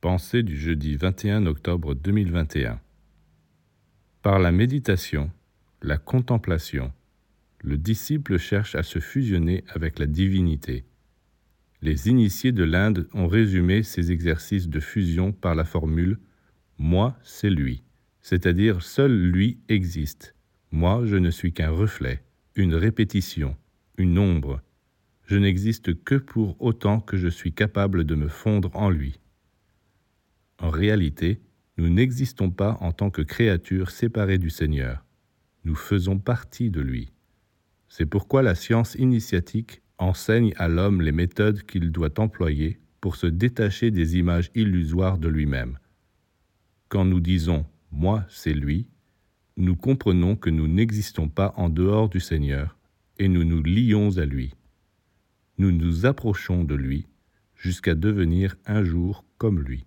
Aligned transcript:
Pensée 0.00 0.42
du 0.42 0.56
jeudi 0.56 0.96
21 0.96 1.44
octobre 1.44 1.94
2021. 1.94 2.80
Par 4.22 4.38
la 4.38 4.50
méditation, 4.50 5.30
la 5.82 5.98
contemplation, 5.98 6.90
le 7.62 7.76
disciple 7.76 8.38
cherche 8.38 8.74
à 8.74 8.82
se 8.82 8.98
fusionner 8.98 9.62
avec 9.68 9.98
la 9.98 10.06
divinité. 10.06 10.86
Les 11.82 12.08
initiés 12.08 12.52
de 12.52 12.64
l'Inde 12.64 13.08
ont 13.12 13.28
résumé 13.28 13.82
ces 13.82 14.10
exercices 14.10 14.70
de 14.70 14.80
fusion 14.80 15.32
par 15.32 15.54
la 15.54 15.66
formule 15.66 16.18
Moi, 16.78 17.14
c'est 17.22 17.50
lui, 17.50 17.82
c'est-à-dire 18.22 18.80
seul 18.80 19.12
lui 19.12 19.58
existe. 19.68 20.34
Moi, 20.70 21.02
je 21.04 21.16
ne 21.16 21.28
suis 21.28 21.52
qu'un 21.52 21.72
reflet, 21.72 22.22
une 22.56 22.74
répétition, 22.74 23.54
une 23.98 24.18
ombre. 24.18 24.62
Je 25.26 25.36
n'existe 25.36 26.02
que 26.04 26.14
pour 26.14 26.56
autant 26.58 27.00
que 27.00 27.18
je 27.18 27.28
suis 27.28 27.52
capable 27.52 28.04
de 28.04 28.14
me 28.14 28.28
fondre 28.28 28.70
en 28.72 28.88
lui. 28.88 29.20
En 30.60 30.70
réalité, 30.70 31.40
nous 31.78 31.88
n'existons 31.88 32.50
pas 32.50 32.76
en 32.80 32.92
tant 32.92 33.10
que 33.10 33.22
créatures 33.22 33.90
séparées 33.90 34.38
du 34.38 34.50
Seigneur. 34.50 35.04
Nous 35.64 35.74
faisons 35.74 36.18
partie 36.18 36.70
de 36.70 36.80
lui. 36.80 37.12
C'est 37.88 38.06
pourquoi 38.06 38.42
la 38.42 38.54
science 38.54 38.94
initiatique 38.94 39.82
enseigne 39.98 40.52
à 40.56 40.68
l'homme 40.68 41.02
les 41.02 41.12
méthodes 41.12 41.62
qu'il 41.62 41.90
doit 41.90 42.20
employer 42.20 42.78
pour 43.00 43.16
se 43.16 43.26
détacher 43.26 43.90
des 43.90 44.16
images 44.16 44.50
illusoires 44.54 45.18
de 45.18 45.28
lui-même. 45.28 45.78
Quand 46.88 47.04
nous 47.04 47.20
disons⁇ 47.20 47.60
Moi, 47.90 48.24
c'est 48.28 48.54
lui⁇ 48.54 48.82
nous 49.56 49.76
comprenons 49.76 50.36
que 50.36 50.48
nous 50.48 50.68
n'existons 50.68 51.28
pas 51.28 51.52
en 51.56 51.68
dehors 51.68 52.08
du 52.08 52.18
Seigneur 52.18 52.78
et 53.18 53.28
nous 53.28 53.44
nous 53.44 53.62
lions 53.62 54.16
à 54.16 54.24
lui. 54.24 54.54
Nous 55.58 55.70
nous 55.70 56.06
approchons 56.06 56.64
de 56.64 56.74
lui 56.74 57.06
jusqu'à 57.54 57.94
devenir 57.94 58.56
un 58.64 58.82
jour 58.82 59.24
comme 59.36 59.60
lui. 59.60 59.84